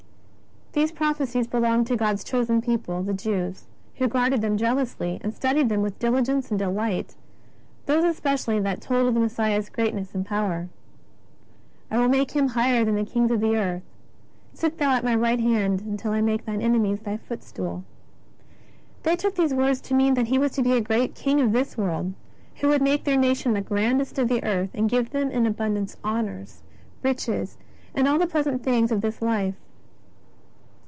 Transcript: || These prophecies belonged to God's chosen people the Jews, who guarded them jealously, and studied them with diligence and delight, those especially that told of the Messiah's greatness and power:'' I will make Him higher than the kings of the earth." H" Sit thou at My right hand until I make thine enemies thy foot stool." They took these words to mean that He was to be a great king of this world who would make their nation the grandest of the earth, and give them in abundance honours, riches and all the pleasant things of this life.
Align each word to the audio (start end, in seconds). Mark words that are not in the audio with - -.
|| 0.71 0.73
These 0.73 0.93
prophecies 0.93 1.47
belonged 1.47 1.87
to 1.87 1.97
God's 1.97 2.23
chosen 2.23 2.61
people 2.61 3.03
the 3.03 3.13
Jews, 3.13 3.65
who 3.95 4.07
guarded 4.07 4.39
them 4.41 4.55
jealously, 4.55 5.17
and 5.21 5.33
studied 5.33 5.67
them 5.67 5.81
with 5.81 5.99
diligence 5.99 6.49
and 6.49 6.57
delight, 6.57 7.17
those 7.87 8.05
especially 8.05 8.57
that 8.61 8.79
told 8.79 9.05
of 9.05 9.13
the 9.13 9.19
Messiah's 9.19 9.67
greatness 9.67 10.15
and 10.15 10.25
power:'' 10.25 10.69
I 11.91 11.97
will 11.99 12.07
make 12.07 12.31
Him 12.31 12.47
higher 12.47 12.85
than 12.85 12.95
the 12.95 13.03
kings 13.03 13.31
of 13.31 13.41
the 13.41 13.57
earth." 13.57 13.83
H" 14.53 14.59
Sit 14.59 14.77
thou 14.77 14.91
at 14.95 15.03
My 15.03 15.13
right 15.13 15.41
hand 15.41 15.81
until 15.81 16.13
I 16.13 16.21
make 16.21 16.45
thine 16.45 16.61
enemies 16.61 17.01
thy 17.01 17.17
foot 17.17 17.43
stool." 17.43 17.83
They 19.03 19.17
took 19.17 19.35
these 19.35 19.53
words 19.53 19.81
to 19.81 19.93
mean 19.93 20.13
that 20.13 20.27
He 20.27 20.39
was 20.39 20.53
to 20.53 20.63
be 20.63 20.71
a 20.71 20.79
great 20.79 21.15
king 21.15 21.41
of 21.41 21.51
this 21.51 21.77
world 21.77 22.13
who 22.61 22.69
would 22.69 22.81
make 22.81 23.03
their 23.03 23.17
nation 23.17 23.51
the 23.51 23.59
grandest 23.61 24.17
of 24.17 24.29
the 24.29 24.41
earth, 24.45 24.69
and 24.73 24.89
give 24.89 25.09
them 25.09 25.31
in 25.31 25.45
abundance 25.45 25.97
honours, 26.01 26.63
riches 27.03 27.57
and 27.93 28.07
all 28.07 28.17
the 28.17 28.25
pleasant 28.25 28.63
things 28.63 28.89
of 28.93 29.01
this 29.01 29.21
life. 29.21 29.55